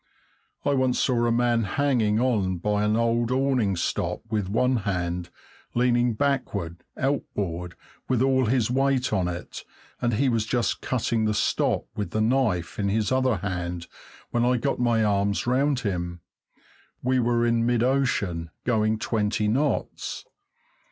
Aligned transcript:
I 0.65 0.73
once 0.73 0.99
saw 0.99 1.27
a 1.27 1.31
man 1.31 1.61
hanging 1.61 2.19
on 2.19 2.57
by 2.57 2.83
an 2.83 2.95
old 2.95 3.29
awning 3.31 3.75
stop 3.75 4.21
with 4.31 4.49
one 4.49 4.77
hand, 4.77 5.29
leaning 5.75 6.15
backward, 6.15 6.83
outboard, 6.97 7.75
with 8.09 8.23
all 8.23 8.47
his 8.47 8.71
weight 8.71 9.13
on 9.13 9.27
it, 9.27 9.63
and 10.01 10.13
he 10.15 10.27
was 10.27 10.47
just 10.47 10.81
cutting 10.81 11.25
the 11.25 11.35
stop 11.35 11.85
with 11.95 12.09
the 12.09 12.19
knife 12.19 12.79
in 12.79 12.89
his 12.89 13.11
other 13.11 13.35
hand 13.45 13.85
when 14.31 14.43
I 14.43 14.57
got 14.57 14.79
my 14.79 15.03
arms 15.03 15.45
round 15.45 15.81
him. 15.81 16.21
We 17.03 17.19
were 17.19 17.45
in 17.45 17.63
mid 17.67 17.83
ocean, 17.83 18.49
going 18.63 18.97
twenty 18.97 19.47
knots. 19.47 20.25